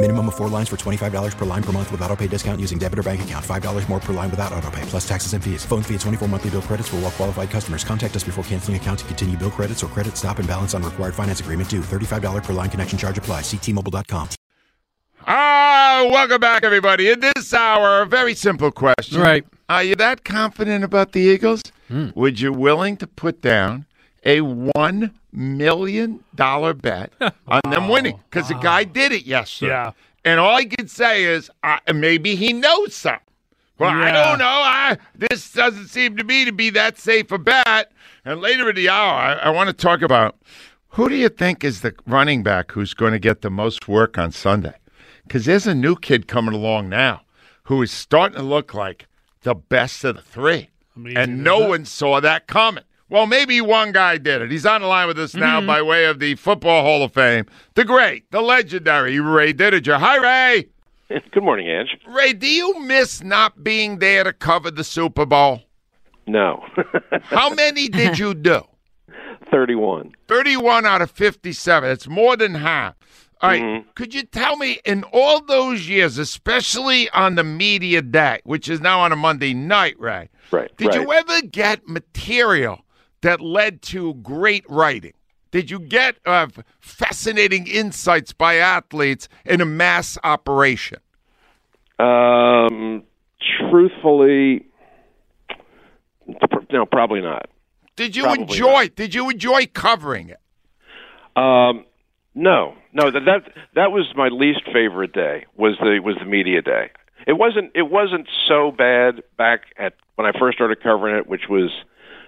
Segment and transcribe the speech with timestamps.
[0.00, 2.78] Minimum of four lines for $25 per line per month with auto pay discount using
[2.78, 3.44] debit or bank account.
[3.44, 5.64] $5 more per line without auto pay, plus taxes and fees.
[5.64, 7.82] Phone fee at 24 monthly bill credits for all well qualified customers.
[7.82, 10.84] Contact us before canceling account to continue bill credits or credit stop and balance on
[10.84, 11.80] required finance agreement due.
[11.80, 13.40] $35 per line connection charge apply.
[13.40, 14.28] Ctmobile.com.
[15.26, 17.10] Ah, welcome back, everybody.
[17.10, 19.20] In this hour, a very simple question.
[19.20, 19.44] Right.
[19.68, 21.60] Are you that confident about the Eagles?
[22.14, 23.84] Would you willing to put down
[24.24, 27.12] a one million dollar bet
[27.48, 28.20] on them winning?
[28.30, 29.72] Because the guy did it yesterday.
[29.72, 29.92] Yeah.
[30.24, 33.20] And all I can say is uh, maybe he knows something.
[33.78, 34.44] Well, I don't know.
[34.44, 37.92] I, this doesn't seem to me to be that safe a bet.
[38.24, 40.36] And later in the hour, I, I want to talk about
[40.88, 44.18] who do you think is the running back who's going to get the most work
[44.18, 44.74] on Sunday?
[45.22, 47.22] Because there's a new kid coming along now
[47.64, 49.06] who is starting to look like
[49.42, 50.70] the best of the three.
[51.14, 52.82] and no one saw that coming.
[53.10, 54.50] Well, maybe one guy did it.
[54.50, 55.66] He's on the line with us now mm-hmm.
[55.66, 57.46] by way of the Football Hall of Fame.
[57.74, 59.98] The great, the legendary Ray Didinger.
[59.98, 60.68] Hi, Ray.
[61.32, 61.96] Good morning, Ange.
[62.06, 65.62] Ray, do you miss not being there to cover the Super Bowl?
[66.26, 66.62] No.
[67.22, 68.60] How many did you do?
[69.50, 70.12] 31.
[70.26, 71.90] 31 out of 57.
[71.90, 72.94] It's more than half.
[73.40, 73.88] All right, mm-hmm.
[73.94, 78.80] Could you tell me in all those years, especially on the media day, which is
[78.80, 80.28] now on a Monday night, Ray?
[80.50, 80.76] Right.
[80.76, 81.00] Did right.
[81.00, 82.84] you ever get material
[83.22, 85.14] that led to great writing?
[85.50, 86.48] Did you get uh,
[86.80, 90.98] fascinating insights by athletes in a mass operation?
[91.98, 93.02] Um,
[93.70, 94.66] truthfully,
[96.70, 97.48] no, probably not.
[97.96, 98.88] Did you Probably enjoy?
[98.88, 100.40] Did you enjoy covering it?
[101.34, 101.84] Um,
[102.34, 103.10] no, no.
[103.10, 105.46] That that that was my least favorite day.
[105.56, 106.90] Was the was the media day.
[107.26, 107.72] It wasn't.
[107.74, 111.70] It wasn't so bad back at when I first started covering it, which was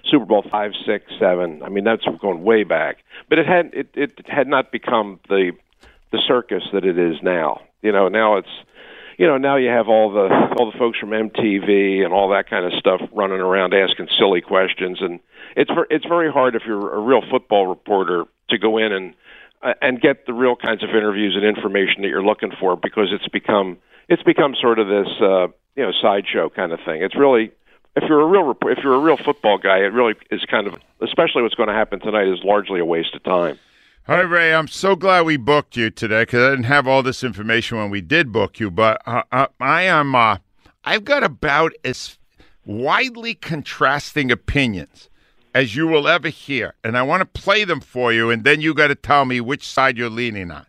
[0.05, 1.63] Super Bowl five, six, seven.
[1.63, 2.99] I mean, that's going way back.
[3.29, 5.53] But it had it it had not become the
[6.13, 7.63] the circus that it is now.
[7.83, 8.49] You know, now it's
[9.19, 12.49] you know now you have all the all the folks from MTV and all that
[12.49, 15.21] kind of stuff running around asking silly questions, and
[15.57, 19.15] it's it's very hard if you're a real football reporter to go in and
[19.63, 23.09] uh, and get the real kinds of interviews and information that you're looking for because
[23.13, 23.79] it's become
[24.09, 25.47] it's become sort of this uh,
[25.77, 27.03] you know sideshow kind of thing.
[27.03, 27.53] It's really
[27.97, 30.77] if you're a real if you're a real football guy, it really is kind of
[31.01, 33.59] especially what's going to happen tonight is largely a waste of time.
[34.07, 34.55] Hi, Ray.
[34.55, 37.91] I'm so glad we booked you today because I didn't have all this information when
[37.91, 38.71] we did book you.
[38.71, 40.39] But uh, uh, I am, uh,
[40.85, 42.19] I've got about as
[42.65, 45.11] widely contrasting opinions
[45.55, 48.61] as you will ever hear, and I want to play them for you, and then
[48.61, 50.67] you got to tell me which side you're leaning on.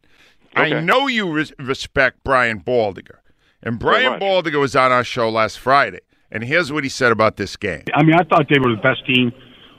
[0.56, 3.20] I know you res- respect Brian Baldinger,
[3.64, 4.20] and Brian.
[4.20, 6.00] Baldinger was on our show last Friday,
[6.32, 7.84] and here's what he said about this game.
[7.94, 9.32] I mean, I thought they were the best team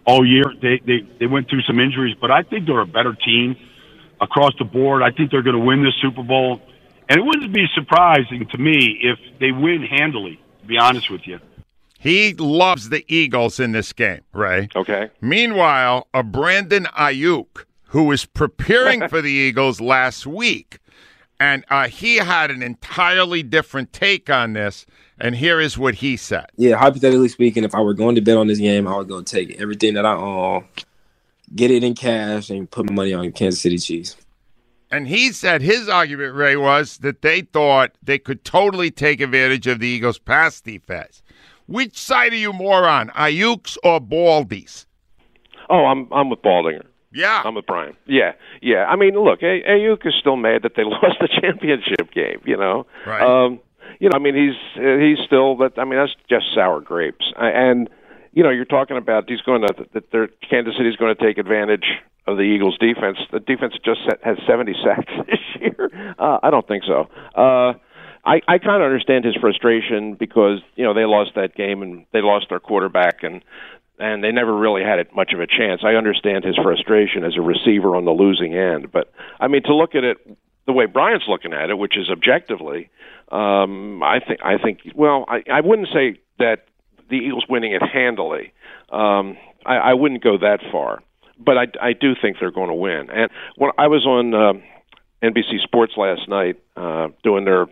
[0.07, 0.45] all year.
[0.61, 3.57] They they they went through some injuries, but I think they're a better team
[4.21, 5.03] across the board.
[5.03, 6.61] I think they're going to win this Super Bowl,
[7.09, 10.41] and it wouldn't be surprising to me if they win handily.
[10.61, 11.41] To be honest with you.
[11.99, 14.69] He loves the Eagles in this game, Ray.
[14.75, 15.11] Okay.
[15.21, 20.79] Meanwhile, a Brandon Aiyuk, who was preparing for the Eagles last week,
[21.43, 24.87] and uh, he had an entirely different take on this.
[25.19, 26.47] And here is what he said.
[26.57, 29.23] yeah, hypothetically speaking, if I were going to bet on this game, I would go
[29.23, 30.65] take everything that I own,
[31.57, 34.17] get it in cash, and put my money on Kansas City Chiefs.
[34.93, 39.67] And he said his argument, Ray, was that they thought they could totally take advantage
[39.67, 41.23] of the Eagles' pass defense.
[41.67, 44.87] Which side are you more on, Aiyuk's or Baldy's?
[45.69, 46.87] Oh, I'm I'm with Baldinger.
[47.13, 47.43] Yeah.
[47.45, 47.97] I'm with Brian.
[48.07, 48.85] Yeah, yeah.
[48.85, 52.41] I mean, look, Aiyuk is still mad that they lost the championship game.
[52.45, 53.23] You know, Right.
[53.23, 53.61] Um,
[53.99, 55.79] you know, I mean, he's uh, he's still that.
[55.79, 57.33] I mean, that's just sour grapes.
[57.37, 57.89] And
[58.33, 61.39] you know, you're talking about he's going to that they're Kansas City's going to take
[61.39, 61.85] advantage
[62.27, 63.19] of the Eagles' defense.
[63.31, 66.15] The defense just set, has 70 sacks this year.
[66.19, 67.09] Uh, I don't think so.
[67.37, 67.75] Uh,
[68.25, 72.07] I, I kind of understand his frustration because you know they lost that game and
[72.13, 73.43] they lost their quarterback and
[73.99, 75.83] and they never really had it much of a chance.
[75.85, 79.75] I understand his frustration as a receiver on the losing end, but I mean to
[79.75, 80.19] look at it
[80.67, 82.89] the way Brian's looking at it, which is objectively,
[83.31, 86.67] um, I think I think well, I, I wouldn't say that
[87.11, 88.53] the Eagles winning it handily.
[88.91, 91.03] Um, I, I wouldn't go that far,
[91.39, 93.11] but I, I do think they're going to win.
[93.11, 94.53] And when I was on uh,
[95.23, 97.67] NBC Sports last night uh, doing their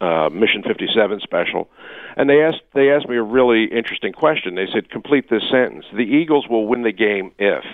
[0.00, 1.68] uh, Mission 57 special,
[2.16, 4.54] and they asked they asked me a really interesting question.
[4.54, 7.64] They said, "Complete this sentence: The Eagles will win the game if,"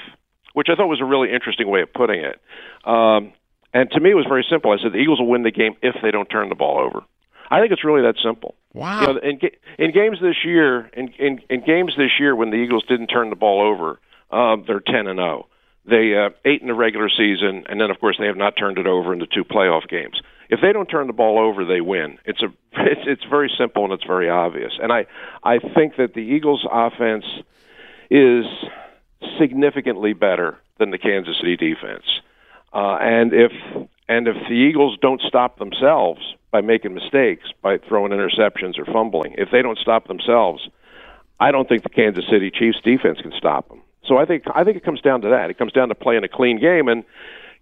[0.53, 2.41] which I thought was a really interesting way of putting it.
[2.85, 3.33] Um,
[3.73, 4.73] and to me, it was very simple.
[4.73, 7.05] I said, "The Eagles will win the game if they don't turn the ball over."
[7.51, 8.55] I think it's really that simple.
[8.73, 9.01] Wow.
[9.01, 9.39] You know, in,
[9.79, 13.31] in games this year, in, in in games this year, when the Eagles didn't turn
[13.31, 14.01] the ball over,
[14.31, 15.47] um, they're ten and zero.
[15.87, 18.79] They uh, eight in the regular season, and then of course they have not turned
[18.79, 20.21] it over in the two playoff games.
[20.49, 22.19] If they don't turn the ball over, they win.
[22.25, 24.73] It's a it's it's very simple and it's very obvious.
[24.83, 25.07] And I
[25.43, 27.27] I think that the Eagles' offense
[28.11, 28.47] is
[29.39, 32.05] significantly better than the Kansas City defense.
[32.73, 33.53] Uh, and if
[34.09, 36.21] and if the Eagles don't stop themselves
[36.51, 40.69] by making mistakes, by throwing interceptions or fumbling, if they don't stop themselves,
[41.41, 43.83] I don't think the Kansas City Chiefs defense can stop them.
[44.07, 45.51] So I think I think it comes down to that.
[45.51, 47.05] It comes down to playing a clean game and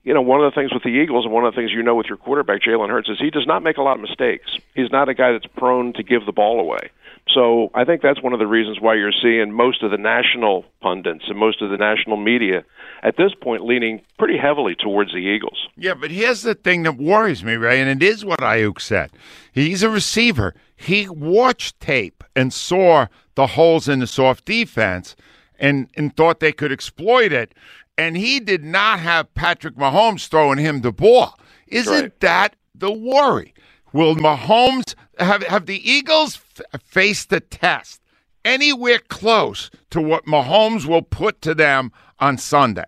[0.05, 1.83] you know, one of the things with the Eagles and one of the things you
[1.83, 4.51] know with your quarterback, Jalen Hurts, is he does not make a lot of mistakes.
[4.75, 6.91] He's not a guy that's prone to give the ball away.
[7.33, 10.65] So I think that's one of the reasons why you're seeing most of the national
[10.81, 12.65] pundits and most of the national media
[13.05, 15.69] at this point leaning pretty heavily towards the Eagles.
[15.77, 19.13] Yeah, but here's the thing that worries me, Ray, and it is what Aiyuk said.
[19.53, 20.53] He's a receiver.
[20.75, 23.07] He watched tape and saw
[23.37, 25.15] the holes in the soft defense
[25.63, 27.55] and, and thought they could exploit it
[27.99, 31.39] and he did not have Patrick Mahomes throwing him the ball.
[31.67, 32.21] Isn't right.
[32.21, 33.55] that the worry?
[33.93, 38.01] Will Mahomes have have the Eagles f- face the test
[38.45, 42.85] anywhere close to what Mahomes will put to them on Sunday?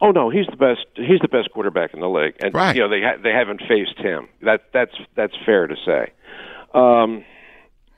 [0.00, 0.86] Oh no, he's the best.
[0.94, 2.76] He's the best quarterback in the league, and right.
[2.76, 4.28] you know they ha- they haven't faced him.
[4.42, 6.12] That that's that's fair to say.
[6.74, 7.24] Um,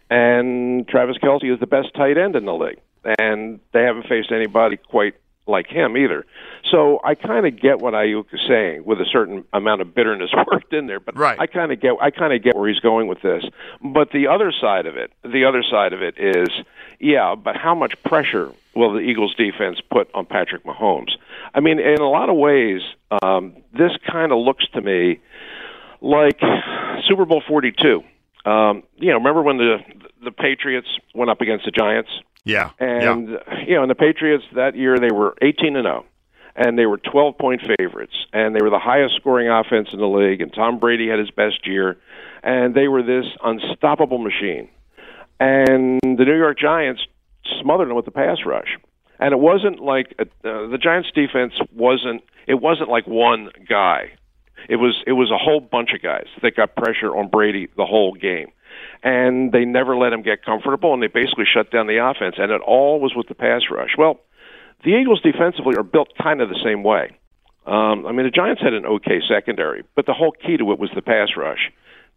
[0.09, 2.79] and Travis Kelce is the best tight end in the league,
[3.19, 5.15] and they haven't faced anybody quite
[5.49, 6.25] like him either.
[6.71, 10.31] So I kind of get what Aiyuk is saying with a certain amount of bitterness
[10.53, 11.39] worked in there, but right.
[11.41, 13.45] I kind of get I kind of get where he's going with this.
[13.83, 16.49] But the other side of it, the other side of it is,
[17.01, 21.13] yeah, but how much pressure will the Eagles defense put on Patrick Mahomes?
[21.55, 22.83] I mean, in a lot of ways,
[23.23, 25.21] um, this kind of looks to me
[26.01, 26.41] like
[27.07, 28.03] Super Bowl 42.
[28.45, 29.79] Um, you know, remember when the
[30.23, 32.11] the Patriots went up against the Giants?
[32.45, 32.71] Yeah.
[32.79, 33.65] And yeah.
[33.67, 36.05] you know, and the Patriots that year they were 18 and 0
[36.57, 40.09] and they were 12 point favorites and they were the highest scoring offense in the
[40.09, 41.99] league and Tom Brady had his best year
[42.43, 44.69] and they were this unstoppable machine.
[45.41, 47.03] And the New York Giants
[47.61, 48.77] smothered them with the pass rush.
[49.21, 54.13] And it wasn't like uh, the Giants defense wasn't it wasn't like one guy.
[54.69, 57.85] It was it was a whole bunch of guys that got pressure on Brady the
[57.85, 58.53] whole game
[59.03, 62.37] and they never let him get comfortable, and they basically shut down the offense.
[62.39, 63.91] And it all was with the pass rush.
[63.97, 64.21] Well,
[64.85, 67.17] the Eagles defensively are built kind of the same way.
[67.67, 70.79] Um, I mean, the Giants had an okay secondary, but the whole key to it
[70.79, 71.71] was the pass rush.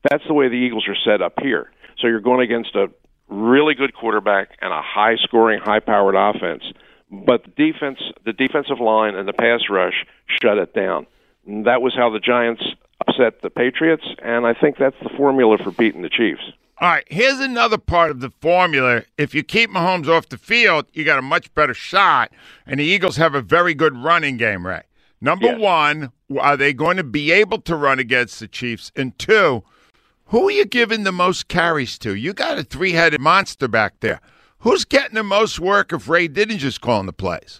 [0.10, 1.72] That's the way the Eagles are set up here.
[2.00, 2.88] So you're going against a
[3.28, 6.63] really good quarterback and a high-scoring, high-powered offense,
[7.12, 10.06] but the defense, the defensive line, and the pass rush
[10.41, 11.06] shut it down.
[11.46, 12.63] And that was how the Giants
[13.08, 16.41] upset the Patriots, and I think that's the formula for beating the Chiefs.
[16.79, 19.03] All right, here's another part of the formula.
[19.17, 22.31] If you keep Mahomes off the field, you got a much better shot,
[22.65, 24.81] and the Eagles have a very good running game, Ray.
[25.22, 25.60] Number yes.
[25.60, 28.91] one, are they going to be able to run against the Chiefs?
[28.96, 29.63] And two,
[30.25, 32.15] who are you giving the most carries to?
[32.15, 34.20] You got a three headed monster back there.
[34.60, 37.60] Who's getting the most work if Ray didn't just call the plays?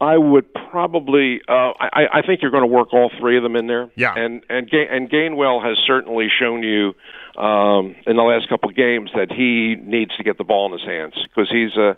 [0.00, 1.40] I would probably.
[1.48, 3.90] Uh, I, I think you're going to work all three of them in there.
[3.96, 4.14] Yeah.
[4.14, 6.94] And and and Gainwell has certainly shown you
[7.40, 10.72] um, in the last couple of games that he needs to get the ball in
[10.72, 11.96] his hands because he's a,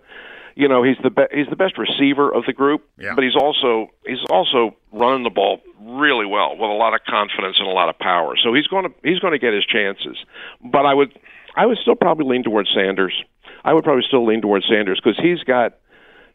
[0.55, 2.89] you know, he's the be- he's the best receiver of the group.
[2.99, 3.15] Yeah.
[3.15, 7.57] But he's also he's also running the ball really well with a lot of confidence
[7.59, 8.37] and a lot of power.
[8.43, 10.17] So he's going to he's going to get his chances.
[10.63, 11.19] But I would
[11.57, 13.25] I would still probably lean towards Sanders.
[13.65, 15.75] I would probably still lean towards Sanders because he's got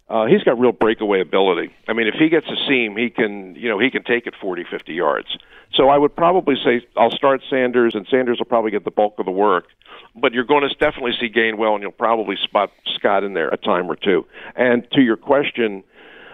[0.09, 1.71] uh, he's got real breakaway ability.
[1.87, 4.33] I mean, if he gets a seam, he can, you know, he can take it
[4.39, 5.27] 40, 50 yards.
[5.73, 9.15] So I would probably say I'll start Sanders, and Sanders will probably get the bulk
[9.17, 9.65] of the work.
[10.15, 13.57] But you're going to definitely see Gainwell, and you'll probably spot Scott in there a
[13.57, 14.25] time or two.
[14.55, 15.83] And to your question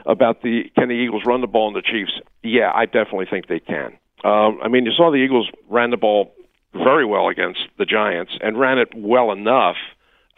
[0.05, 2.11] about the can the Eagles run the ball in the Chiefs?
[2.43, 3.97] Yeah, I definitely think they can.
[4.23, 6.33] Um, I mean, you saw the Eagles ran the ball
[6.73, 9.77] very well against the Giants and ran it well enough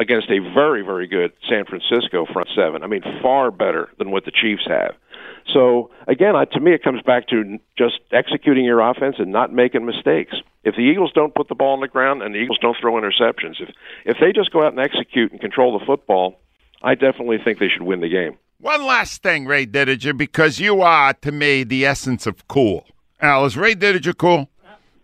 [0.02, 2.84] against a very, very good San Francisco front seven.
[2.84, 4.96] I mean, far better than what the Chiefs have.
[5.54, 9.54] So again, I, to me, it comes back to just executing your offense and not
[9.54, 10.36] making mistakes.
[10.64, 12.94] If the Eagles don't put the ball on the ground and the Eagles don't throw
[12.94, 13.70] interceptions, if
[14.06, 16.40] if they just go out and execute and control the football,
[16.82, 18.38] I definitely think they should win the game.
[18.60, 22.86] One last thing, Ray Didinger, because you are to me the essence of cool.
[23.20, 24.50] Al, is Ray Didinger cool?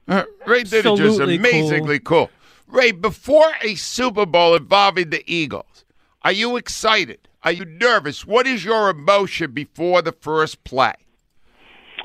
[0.07, 2.29] Uh, Ray Didinger is Absolutely amazingly cool.
[2.67, 5.85] Ray, before a Super Bowl involving the Eagles,
[6.23, 7.19] are you excited?
[7.43, 8.25] Are you nervous?
[8.25, 10.93] What is your emotion before the first play?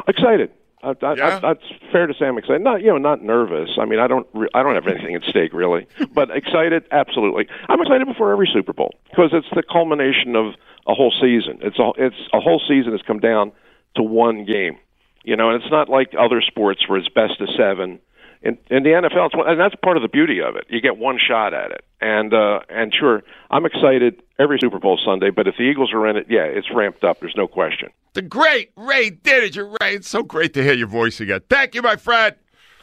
[0.06, 0.50] Excited.
[0.82, 1.36] I, I, Yeah?
[1.36, 2.26] I, that's fair to say.
[2.26, 2.62] I'm excited.
[2.62, 3.70] Not you know, not nervous.
[3.80, 4.26] I mean, I don't.
[4.32, 6.84] Re- I don't have anything at stake really, but excited.
[6.90, 7.48] Absolutely.
[7.68, 10.54] I'm excited before every Super Bowl because it's the culmination of
[10.86, 11.58] a whole season.
[11.62, 13.52] It's a it's a whole season has come down
[13.96, 14.78] to one game.
[15.24, 18.00] You know, and it's not like other sports where it's best of seven.
[18.42, 20.64] In, in the NFL, it's one, and that's part of the beauty of it.
[20.68, 24.98] You get one shot at it, and uh, and sure, I'm excited every Super Bowl
[25.04, 25.30] Sunday.
[25.30, 27.20] But if the Eagles are in it, yeah, it's ramped up.
[27.20, 27.90] There's no question.
[28.14, 29.76] The great Ray Didinger.
[29.80, 31.40] Ray, it's so great to hear your voice again.
[31.48, 32.34] Thank you, my friend.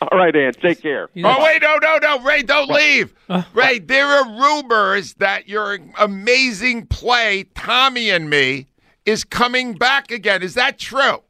[0.01, 1.09] All right, Ann, take care.
[1.23, 3.13] Oh wait, no, no, no, Ray, don't leave.
[3.53, 8.67] Ray, there are rumors that your amazing play, Tommy and Me,
[9.05, 10.41] is coming back again.
[10.41, 11.21] Is that true?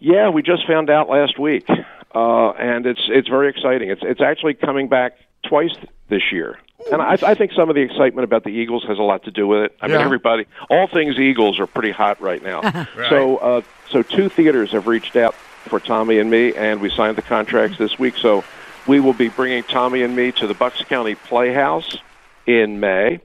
[0.00, 1.66] Yeah, we just found out last week,
[2.14, 3.90] uh, and it's it's very exciting.
[3.90, 5.12] It's it's actually coming back
[5.48, 5.74] twice
[6.08, 6.58] this year,
[6.90, 9.30] and I, I think some of the excitement about the Eagles has a lot to
[9.30, 9.76] do with it.
[9.80, 12.60] I mean, everybody, all things Eagles are pretty hot right now.
[13.08, 17.16] So uh, so two theaters have reached out for Tommy and me, and we signed
[17.16, 18.16] the contracts this week.
[18.16, 18.44] So
[18.86, 21.96] we will be bringing Tommy and me to the Bucks County Playhouse
[22.46, 23.20] in May,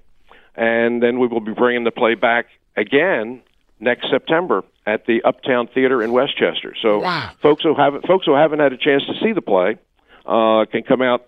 [0.55, 3.41] and then we will be bringing the play back again
[3.79, 6.75] next September at the Uptown Theater in West Chester.
[6.81, 7.31] So Wow.
[7.41, 9.77] folks who haven't folks who haven't had a chance to see the play
[10.25, 11.25] uh, can come out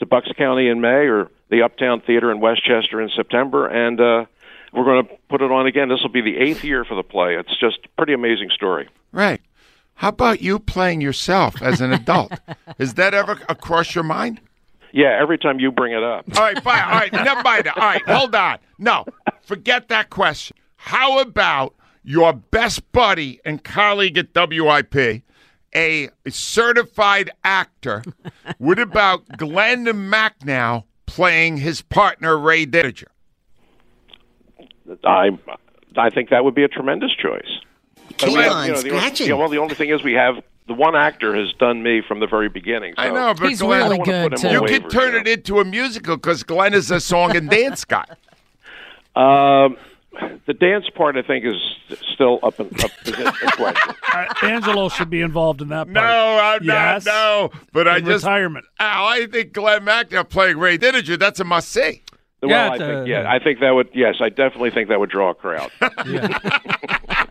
[0.00, 4.00] to Bucks County in May or the Uptown Theater in West Chester in September, and
[4.00, 4.24] uh,
[4.72, 5.88] we're going to put it on again.
[5.88, 7.36] This will be the eighth year for the play.
[7.36, 8.88] It's just a pretty amazing story.
[9.12, 9.40] Right.
[9.94, 12.32] how about you playing yourself as an adult?
[12.78, 14.40] Is that ever across your mind?
[14.92, 16.24] Yeah, every time you bring it up.
[16.36, 16.82] All right, fine.
[16.82, 17.68] All right, never mind.
[17.68, 18.58] All right, hold on.
[18.78, 19.04] No,
[19.42, 20.56] forget that question.
[20.76, 21.74] How about
[22.08, 25.22] your best buddy and colleague at WIP,
[25.74, 28.02] a certified actor?
[28.58, 33.04] What about Glenn Macnow playing his partner Ray Didinger?
[35.04, 35.30] I
[35.96, 37.60] I think that would be a tremendous choice.
[38.18, 39.28] But we Keep have- on you know, the only- scratching.
[39.28, 42.20] yeah, well, the only thing is we have the one actor has done me from
[42.20, 42.94] the very beginning.
[42.96, 45.20] So I know, but He's Glenn, really don't good, put you on could turn you
[45.20, 48.04] it into a musical because Glenn is a song and dance guy.
[49.16, 49.76] Um,
[50.46, 51.54] the dance part, I think, is
[52.14, 53.12] still up in, up in
[53.52, 53.94] question.
[54.12, 55.94] Uh, Angelo should be involved in that part.
[55.94, 57.04] No, I'm Yes.
[57.06, 57.12] not.
[57.12, 58.64] No, but I just retirement.
[58.78, 61.18] Al, I think Glenn Macnow playing Ray Didinger.
[61.18, 62.02] That's a must see.
[62.42, 63.88] Well, Yeah, I think, a- yeah, I think that would.
[63.94, 65.70] Yes, I definitely think that would draw a crowd.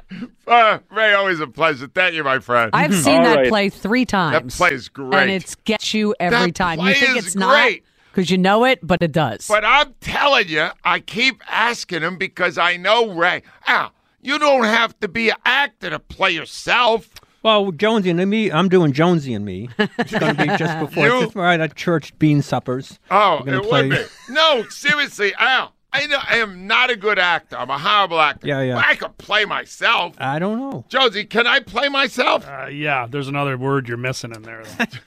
[0.48, 1.88] Uh, Ray, always a pleasure.
[1.88, 2.72] Thank you, my friend.
[2.74, 3.50] I've seen All that right.
[3.50, 4.56] play three that times.
[4.56, 5.13] play is great.
[5.24, 6.79] And it's gets you every That time.
[6.79, 7.84] play You think is it's not great.
[8.17, 9.47] Because you know it, but it does.
[9.47, 13.43] But I'm telling you, I keep asking him because I know Ray.
[13.67, 17.07] Al, you don't have to be an actor to play yourself.
[17.43, 19.69] Well, Jonesy and me, I'm doing Jonesy and me.
[19.77, 22.97] It's going to be just before, You- just right at church bean suppers.
[23.12, 24.33] Oh, We're gonna it play- would be.
[24.33, 25.74] No, seriously, Al.
[25.93, 27.55] I, know, I am not a good actor.
[27.55, 28.47] I'm a horrible actor.
[28.47, 28.75] Yeah, yeah.
[28.77, 30.15] But I could play myself.
[30.17, 30.86] I don't know.
[30.89, 32.47] Josie, can I play myself?
[32.47, 34.63] Uh, yeah, there's another word you're missing in there.